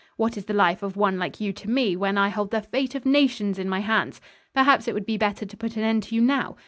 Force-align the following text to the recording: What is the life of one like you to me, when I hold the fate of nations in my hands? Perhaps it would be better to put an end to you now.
What 0.17 0.35
is 0.35 0.45
the 0.45 0.53
life 0.55 0.81
of 0.81 0.97
one 0.97 1.19
like 1.19 1.39
you 1.39 1.53
to 1.53 1.69
me, 1.69 1.95
when 1.95 2.17
I 2.17 2.29
hold 2.29 2.49
the 2.49 2.63
fate 2.63 2.95
of 2.95 3.05
nations 3.05 3.59
in 3.59 3.69
my 3.69 3.81
hands? 3.81 4.19
Perhaps 4.51 4.87
it 4.87 4.95
would 4.95 5.05
be 5.05 5.15
better 5.15 5.45
to 5.45 5.55
put 5.55 5.77
an 5.77 5.83
end 5.83 6.01
to 6.01 6.15
you 6.15 6.21
now. 6.21 6.55